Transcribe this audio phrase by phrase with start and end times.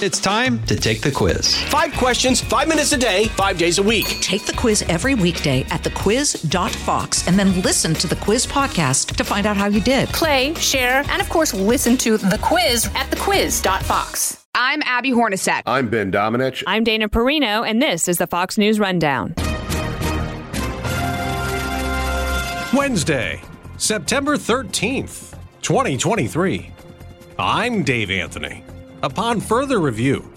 [0.00, 1.56] It's time to take the quiz.
[1.64, 4.06] Five questions, five minutes a day, five days a week.
[4.20, 9.24] Take the quiz every weekday at thequiz.fox and then listen to the quiz podcast to
[9.24, 10.08] find out how you did.
[10.10, 14.46] Play, share, and of course, listen to the quiz at thequiz.fox.
[14.54, 15.62] I'm Abby Hornacek.
[15.66, 16.62] I'm Ben Domenech.
[16.64, 19.34] I'm Dana Perino, and this is the Fox News Rundown.
[22.72, 23.42] Wednesday,
[23.78, 26.70] September 13th, 2023.
[27.36, 28.62] I'm Dave Anthony.
[29.04, 30.28] Upon further review,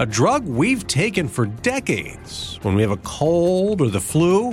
[0.00, 4.52] a drug we've taken for decades when we have a cold or the flu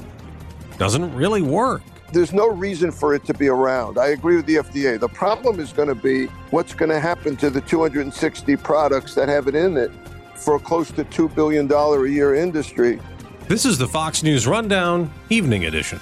[0.77, 1.81] doesn't really work.
[2.13, 3.97] There's no reason for it to be around.
[3.97, 4.99] I agree with the FDA.
[4.99, 9.27] The problem is going to be what's going to happen to the 260 products that
[9.27, 9.89] have it in it
[10.35, 13.01] for a close to $2 billion a year industry.
[13.47, 15.99] This is the Fox News Rundown, Evening Edition.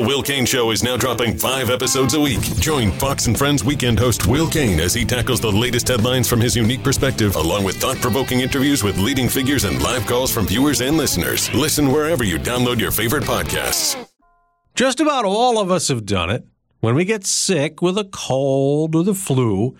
[0.00, 2.40] The Will Cain Show is now dropping five episodes a week.
[2.58, 6.40] Join Fox and Friends weekend host Will Cain as he tackles the latest headlines from
[6.40, 10.46] his unique perspective, along with thought provoking interviews with leading figures and live calls from
[10.46, 11.52] viewers and listeners.
[11.52, 13.94] Listen wherever you download your favorite podcasts.
[14.74, 16.46] Just about all of us have done it.
[16.80, 19.76] When we get sick with a cold or the flu,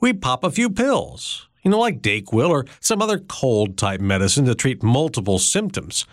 [0.00, 4.44] we pop a few pills, you know, like Dayquil or some other cold type medicine
[4.44, 6.04] to treat multiple symptoms.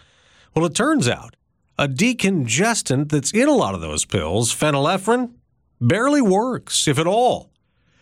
[0.56, 1.36] Well, it turns out
[1.80, 5.32] a decongestant that's in a lot of those pills, phenylephrine,
[5.80, 7.52] barely works, if at all.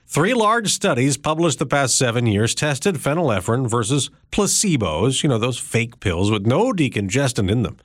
[0.08, 5.59] Three large studies published the past seven years tested phenylephrine versus placebos, you know, those
[5.59, 7.78] fake pills with no decongestant in them,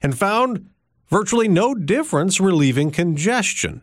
[0.00, 0.70] and found
[1.10, 3.82] virtually no difference relieving congestion.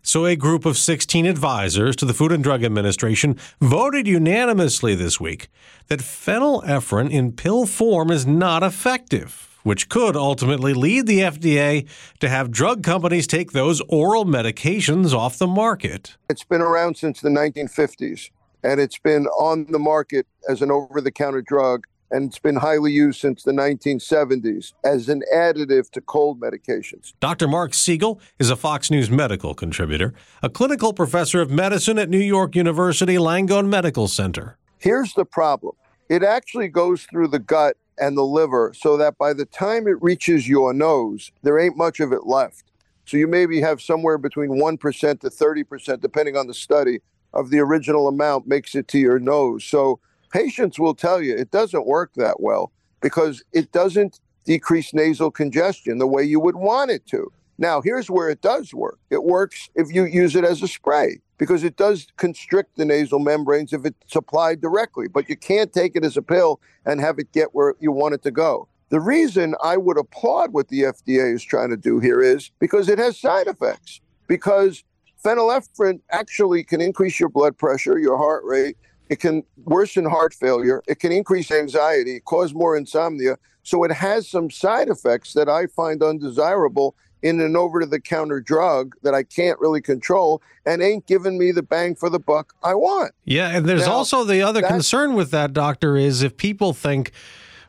[0.00, 5.20] So, a group of 16 advisors to the Food and Drug Administration voted unanimously this
[5.20, 5.48] week
[5.88, 11.88] that phenylephrine in pill form is not effective which could ultimately lead the FDA
[12.20, 16.16] to have drug companies take those oral medications off the market.
[16.30, 18.30] It's been around since the 1950s,
[18.62, 22.56] and it's been on the market as an over the counter drug, and it's been
[22.56, 27.14] highly used since the 1970s as an additive to cold medications.
[27.18, 27.48] Dr.
[27.48, 32.18] Marc Siegel is a Fox News medical contributor, a clinical professor of medicine at New
[32.18, 34.58] York University Langone Medical Center.
[34.78, 35.74] Here's the problem
[36.10, 40.02] it actually goes through the gut and the liver so that by the time it
[40.02, 42.64] reaches your nose, there ain't much of it left.
[43.06, 47.00] So you maybe have somewhere between 1% to 30%, depending on the study,
[47.34, 49.64] of the original amount makes it to your nose.
[49.64, 49.98] So
[50.30, 55.98] patients will tell you it doesn't work that well because it doesn't decrease nasal congestion
[55.98, 57.30] the way you would want it to.
[57.58, 61.18] Now, here's where it does work it works if you use it as a spray
[61.38, 65.96] because it does constrict the nasal membranes if it's applied directly, but you can't take
[65.96, 68.68] it as a pill and have it get where you want it to go.
[68.90, 72.88] The reason I would applaud what the FDA is trying to do here is because
[72.88, 74.00] it has side effects.
[74.26, 74.84] Because
[75.24, 78.76] phenylephrine actually can increase your blood pressure, your heart rate,
[79.08, 83.36] it can worsen heart failure, it can increase anxiety, cause more insomnia.
[83.62, 87.98] So it has some side effects that I find undesirable in an over to the
[87.98, 92.18] counter drug that I can't really control and ain't giving me the bang for the
[92.18, 93.12] buck I want.
[93.24, 97.12] Yeah, and there's now, also the other concern with that doctor is if people think,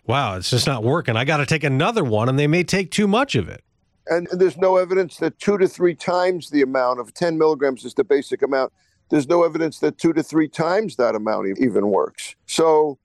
[0.05, 2.91] wow, it's just not working, I got to take another one and they may take
[2.91, 3.63] too much of it.
[4.07, 7.93] And there's no evidence that two to three times the amount of 10 milligrams is
[7.93, 8.73] the basic amount.
[9.09, 12.35] There's no evidence that two to three times that amount even works.
[12.45, 12.99] So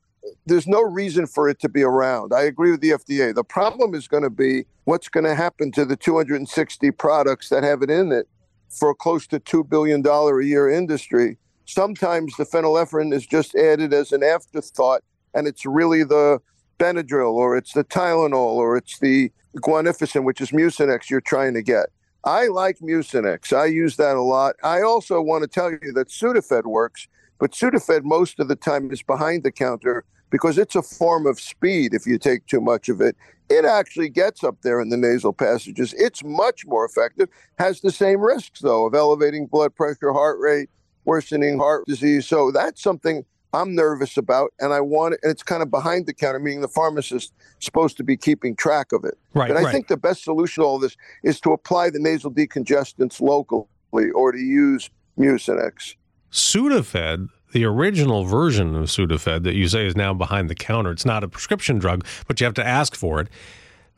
[0.47, 2.33] there's no reason for it to be around.
[2.35, 3.35] I agree with the FDA.
[3.35, 7.63] The problem is going to be what's going to happen to the 260 products that
[7.63, 8.29] have it in it
[8.69, 11.37] for close to $2 billion a year industry.
[11.65, 15.03] Sometimes the phenylephrine is just added as an afterthought,
[15.35, 16.41] and it's really the
[16.79, 21.63] Benadryl or it's the Tylenol or it's the guaifenesin, which is Mucinex you're trying to
[21.63, 21.87] get.
[22.25, 23.57] I like Mucinex.
[23.57, 24.57] I use that a lot.
[24.63, 27.09] I also want to tell you that Sudafed works
[27.41, 31.41] but Sudafed, most of the time, is behind the counter because it's a form of
[31.41, 33.17] speed if you take too much of it.
[33.49, 35.93] It actually gets up there in the nasal passages.
[35.95, 40.69] It's much more effective, has the same risks, though, of elevating blood pressure, heart rate,
[41.05, 42.29] worsening heart disease.
[42.29, 45.21] So that's something I'm nervous about, and I want it.
[45.25, 48.93] And it's kind of behind the counter, meaning the pharmacist supposed to be keeping track
[48.93, 49.19] of it.
[49.35, 49.49] Right.
[49.49, 49.73] But I right.
[49.73, 54.31] think the best solution to all this is to apply the nasal decongestants locally or
[54.31, 55.97] to use Mucinex.
[56.31, 61.05] Sudafed, the original version of Sudafed that you say is now behind the counter, it's
[61.05, 63.29] not a prescription drug, but you have to ask for it.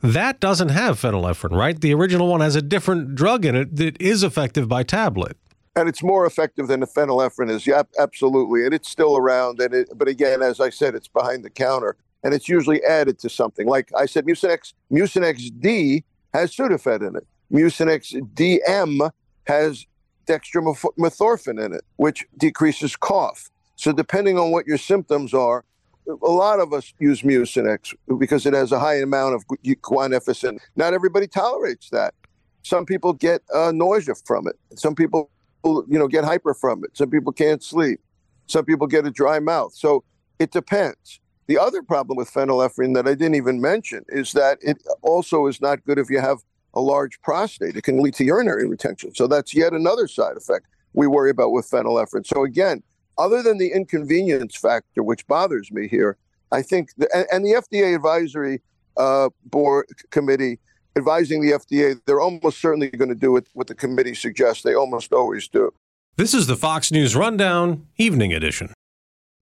[0.03, 1.81] That doesn't have phenylephrine, right?
[1.81, 5.37] The original one has a different drug in it that is effective by tablet.
[5.77, 7.67] And it's more effective than the phenylephrine is.
[7.67, 8.65] Yeah, absolutely.
[8.65, 9.61] And it's still around.
[9.61, 13.19] And it, but again, as I said, it's behind the counter, and it's usually added
[13.21, 13.67] to something.
[13.67, 17.27] Like I said, Mucinex Mucinex D has Sudafed in it.
[17.53, 19.11] Mucinex DM
[19.47, 19.87] has
[20.27, 23.51] dextromethorphan in it, which decreases cough.
[23.77, 25.65] So depending on what your symptoms are,
[26.07, 30.59] a lot of us use Mucinex because it has a high amount of guaifenesin.
[30.77, 32.15] Not everybody tolerates that.
[32.63, 34.57] Some people get uh, nausea from it.
[34.79, 35.31] Some people,
[35.65, 36.97] you know, get hyper from it.
[36.97, 38.01] Some people can't sleep.
[38.47, 39.75] Some people get a dry mouth.
[39.75, 40.05] So
[40.39, 41.21] it depends.
[41.47, 45.61] The other problem with phenylephrine that I didn't even mention is that it also is
[45.61, 46.39] not good if you have
[46.75, 47.77] a large prostate.
[47.77, 49.15] It can lead to urinary retention.
[49.15, 52.27] So that's yet another side effect we worry about with phenylephrine.
[52.27, 52.83] So again,
[53.19, 56.17] other than the inconvenience factor, which bothers me here,
[56.51, 58.61] I think, the, and, and, the FDA advisory
[58.97, 60.59] uh, board committee
[60.97, 64.63] advising the FDA, they're almost certainly going to do what the committee suggests.
[64.63, 65.73] They almost always do.
[66.17, 68.75] This is the Fox News Rundown, Evening Edition.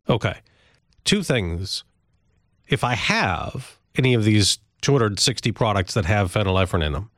[0.10, 0.40] Okay,
[1.04, 1.84] two things.
[2.68, 7.12] If I have any of these 260 products that have phenylephrine in them,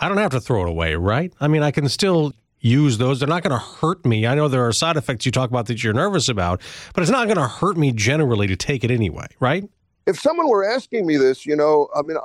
[0.00, 1.32] I don't have to throw it away, right?
[1.40, 3.20] I mean, I can still use those.
[3.20, 4.26] They're not going to hurt me.
[4.26, 6.60] I know there are side effects you talk about that you're nervous about,
[6.94, 9.68] but it's not going to hurt me generally to take it anyway, right?
[10.06, 12.16] If someone were asking me this, you know, I mean,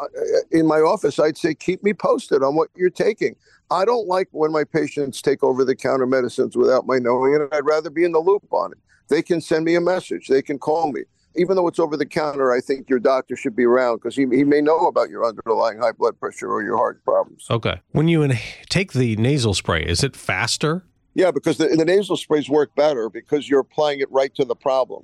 [0.52, 3.36] in my office, I'd say, keep me posted on what you're taking.
[3.72, 7.42] I don't like when my patients take over the counter medicines without my knowing it.
[7.52, 8.78] I'd rather be in the loop on it.
[9.10, 11.02] They can send me a message, they can call me
[11.35, 14.25] even though it's over the counter, I think your doctor should be around because he,
[14.31, 17.47] he may know about your underlying high blood pressure or your heart problems.
[17.50, 17.81] Okay.
[17.91, 18.38] When you in-
[18.69, 20.83] take the nasal spray, is it faster?
[21.15, 24.56] Yeah, because the, the nasal sprays work better because you're applying it right to the
[24.56, 25.03] problem.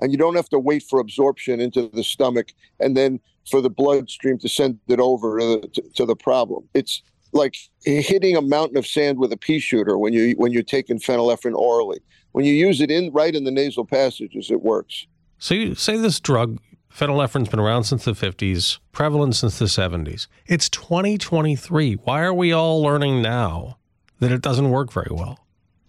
[0.00, 3.18] And you don't have to wait for absorption into the stomach and then
[3.50, 6.68] for the bloodstream to send it over to to the problem.
[6.74, 10.62] It's like hitting a mountain of sand with a pea shooter when you when you're
[10.62, 11.98] taking phenylephrine orally.
[12.32, 15.06] When you use it in right in the nasal passages, it works.
[15.40, 16.58] So you say this drug,
[16.92, 20.26] phenylephrine's been around since the 50s, prevalent since the 70s.
[20.46, 21.94] It's 2023.
[21.94, 23.78] Why are we all learning now
[24.18, 25.38] that it doesn't work very well?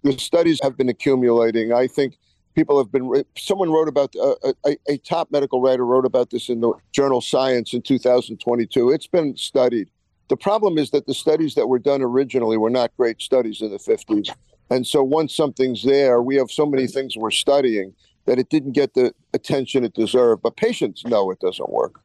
[0.04, 1.72] The studies have been accumulating.
[1.72, 2.16] I think
[2.54, 6.48] people have been someone wrote about uh, a, a, top medical writer wrote about this
[6.48, 9.88] in the journal science in 2022 it's been studied
[10.28, 13.70] the problem is that the studies that were done originally were not great studies in
[13.70, 14.34] the 50s
[14.68, 17.94] and so once something's there we have so many things we're studying
[18.30, 20.40] that it didn't get the attention it deserved.
[20.40, 22.00] But patients know it doesn't work.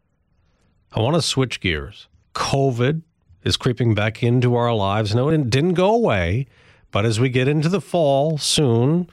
[0.92, 2.08] I want to switch gears.
[2.34, 3.04] COVID
[3.44, 5.14] is creeping back into our lives.
[5.14, 6.48] No, it didn't go away,
[6.90, 9.08] but as we get into the fall soon,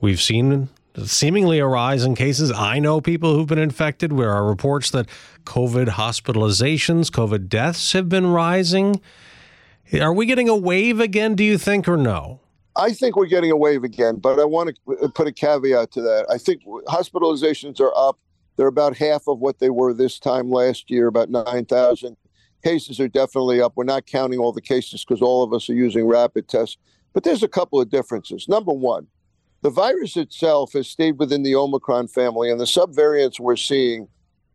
[0.00, 0.68] we've seen
[1.04, 2.52] seemingly a rise in cases.
[2.52, 4.16] I know people who've been infected.
[4.16, 5.08] There are reports that
[5.44, 9.00] COVID hospitalizations, COVID deaths have been rising.
[10.00, 12.38] Are we getting a wave again, do you think, or no?
[12.76, 16.02] I think we're getting a wave again, but I want to put a caveat to
[16.02, 16.26] that.
[16.30, 18.18] I think hospitalizations are up.
[18.56, 22.16] They're about half of what they were this time last year, about 9,000.
[22.64, 23.72] Cases are definitely up.
[23.76, 26.76] We're not counting all the cases because all of us are using rapid tests.
[27.12, 28.48] But there's a couple of differences.
[28.48, 29.06] Number one,
[29.62, 34.08] the virus itself has stayed within the Omicron family, and the subvariants we're seeing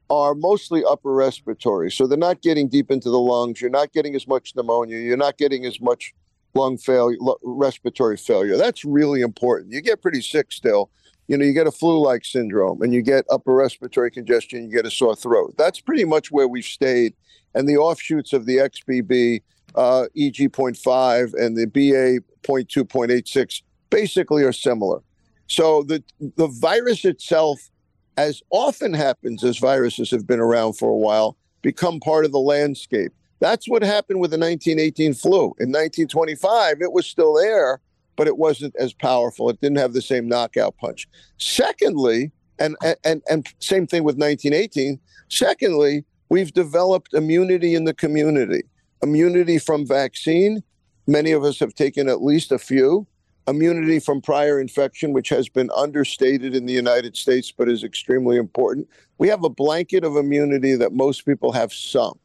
[0.09, 1.91] are mostly upper respiratory.
[1.91, 3.59] So they're not getting deep into the lungs.
[3.59, 4.97] You're not getting as much pneumonia.
[4.97, 6.13] You're not getting as much
[6.53, 8.57] lung failure, respiratory failure.
[8.57, 9.71] That's really important.
[9.71, 10.89] You get pretty sick still.
[11.27, 14.65] You know, you get a flu-like syndrome, and you get upper respiratory congestion.
[14.65, 15.55] You get a sore throat.
[15.57, 17.13] That's pretty much where we've stayed.
[17.55, 19.41] And the offshoots of the XBB,
[19.75, 25.01] uh, EG.5, and the BA.2.86 basically are similar.
[25.47, 26.03] So the
[26.35, 27.69] the virus itself,
[28.17, 32.39] as often happens as viruses have been around for a while, become part of the
[32.39, 33.13] landscape.
[33.43, 35.53] That's what happened with the 1918 flu.
[35.59, 37.81] In 1925, it was still there,
[38.15, 39.49] but it wasn't as powerful.
[39.49, 41.09] It didn't have the same knockout punch.
[41.39, 44.97] Secondly, and and and same thing with 1918.
[45.27, 48.61] Secondly, we've developed immunity in the community.
[49.01, 50.63] Immunity from vaccine.
[51.05, 53.05] Many of us have taken at least a few.
[53.45, 58.37] Immunity from prior infection, which has been understated in the United States but is extremely
[58.37, 58.87] important.
[59.17, 62.17] We have a blanket of immunity that most people have some.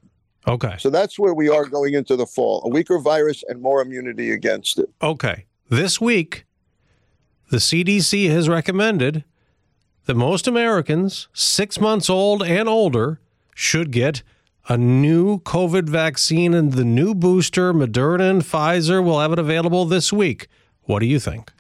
[0.49, 0.77] Okay.
[0.79, 4.31] So that's where we are going into the fall a weaker virus and more immunity
[4.31, 4.89] against it.
[5.03, 5.45] Okay.
[5.69, 6.47] This week,
[7.51, 9.25] the CDC has recommended
[10.07, 13.21] that most Americans, six months old and older,
[13.55, 14.23] should get
[14.69, 19.85] a new COVID vaccine and the new booster, Moderna and Pfizer, will have it available
[19.85, 20.49] this week.
[20.83, 21.53] What do you think?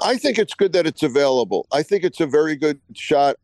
[0.00, 1.66] I think it's good that it's available.
[1.72, 3.36] I think it's a very good shot.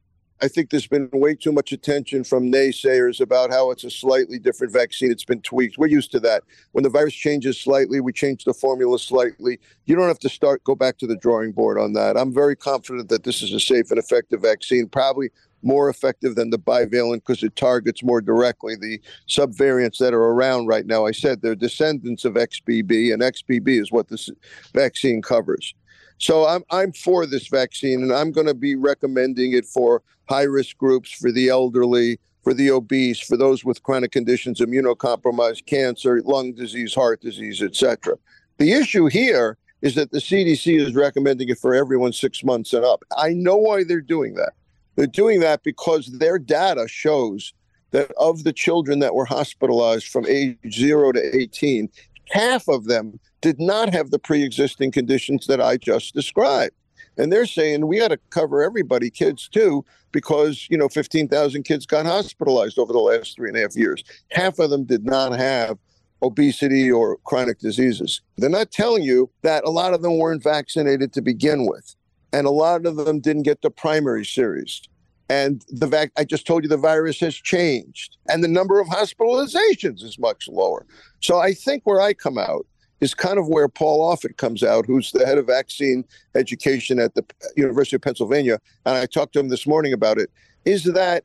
[0.42, 4.38] I think there's been way too much attention from naysayers about how it's a slightly
[4.38, 5.10] different vaccine.
[5.10, 5.76] It's been tweaked.
[5.76, 6.44] We're used to that.
[6.72, 9.58] When the virus changes slightly, we change the formula slightly.
[9.84, 12.16] You don't have to start go back to the drawing board on that.
[12.16, 15.30] I'm very confident that this is a safe and effective vaccine, probably
[15.62, 20.68] more effective than the bivalent because it targets more directly the subvariants that are around
[20.68, 21.04] right now.
[21.04, 24.30] I said they're descendants of XBB, and XBB is what this
[24.72, 25.74] vaccine covers.
[26.20, 30.42] So I'm I'm for this vaccine, and I'm going to be recommending it for high
[30.42, 36.20] risk groups, for the elderly, for the obese, for those with chronic conditions, immunocompromised, cancer,
[36.22, 38.16] lung disease, heart disease, etc.
[38.58, 42.84] The issue here is that the CDC is recommending it for everyone six months and
[42.84, 43.02] up.
[43.16, 44.52] I know why they're doing that.
[44.96, 47.54] They're doing that because their data shows
[47.92, 51.88] that of the children that were hospitalized from age zero to 18,
[52.30, 56.74] half of them did not have the pre existing conditions that I just described.
[57.16, 61.86] And they're saying we got to cover everybody, kids too, because, you know, 15,000 kids
[61.86, 64.02] got hospitalized over the last three and a half years.
[64.30, 65.78] Half of them did not have
[66.22, 68.20] obesity or chronic diseases.
[68.36, 71.94] They're not telling you that a lot of them weren't vaccinated to begin with.
[72.32, 74.82] And a lot of them didn't get the primary series.
[75.30, 78.88] And the vac- I just told you the virus has changed, and the number of
[78.88, 80.84] hospitalizations is much lower.
[81.20, 82.66] So I think where I come out
[83.00, 87.14] is kind of where Paul Offit comes out, who's the head of vaccine education at
[87.14, 87.24] the
[87.56, 88.58] University of Pennsylvania.
[88.84, 90.30] And I talked to him this morning about it.
[90.64, 91.22] Is that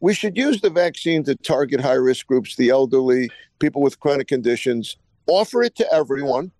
[0.00, 3.30] we should use the vaccine to target high risk groups, the elderly,
[3.60, 4.96] people with chronic conditions,
[5.28, 6.50] offer it to everyone.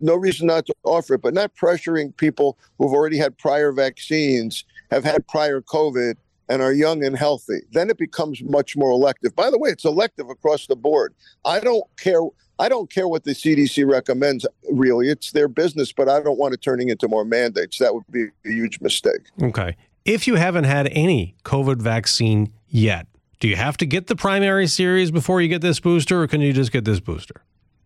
[0.00, 4.64] No reason not to offer it, but not pressuring people who've already had prior vaccines,
[4.90, 6.14] have had prior COVID,
[6.48, 7.60] and are young and healthy.
[7.72, 9.36] Then it becomes much more elective.
[9.36, 11.14] By the way, it's elective across the board.
[11.44, 12.22] I don't care
[12.60, 15.08] I don't care what the CDC recommends, really.
[15.08, 17.78] It's their business, but I don't want it turning into more mandates.
[17.78, 19.28] That would be a huge mistake.
[19.40, 19.76] Okay.
[20.04, 23.06] If you haven't had any COVID vaccine yet,
[23.38, 26.40] do you have to get the primary series before you get this booster, or can
[26.40, 27.44] you just get this booster?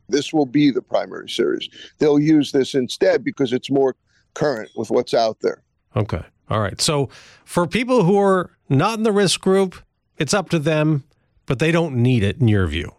[0.09, 1.69] This will be the primary series.
[1.99, 3.95] They'll use this instead because it's more
[4.33, 5.63] current with what's out there.
[5.95, 6.23] Okay.
[6.51, 6.81] All right.
[6.81, 7.09] So
[7.45, 9.77] for people who are not in the risk group,
[10.19, 11.05] it's up to them,
[11.47, 12.93] but they don't need it in your view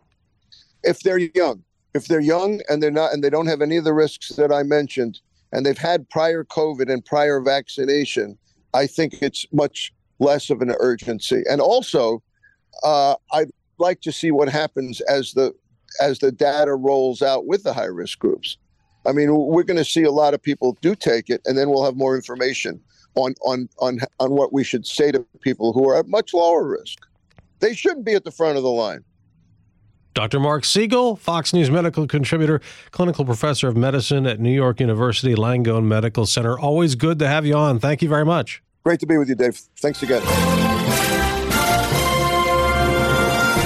[0.83, 1.63] if they're young.
[1.93, 4.51] If they're young and they're not and they don't have any of the risks that
[4.51, 5.19] I mentioned
[5.51, 8.37] and they've had prior COVID and prior vaccination,
[8.73, 11.43] I think it's much less of an urgency.
[11.49, 12.23] And also,
[12.83, 15.53] uh, I'd like to see what happens as the
[16.01, 18.57] as the data rolls out with the high risk groups.
[19.05, 21.69] I mean, we're going to see a lot of people do take it, and then
[21.69, 22.79] we'll have more information
[23.15, 26.67] on on on on what we should say to people who are at much lower
[26.67, 26.99] risk.
[27.59, 29.03] They shouldn't be at the front of the line.
[30.13, 30.39] Dr.
[30.39, 35.85] Marc Siegel, Fox News medical contributor, clinical professor of medicine at New York University Langone
[35.85, 36.59] Medical Center.
[36.59, 37.79] Always good to have you on.
[37.79, 38.61] Thank you very much.
[38.83, 39.55] Great to be with you, Dave.
[39.77, 40.72] Thanks again.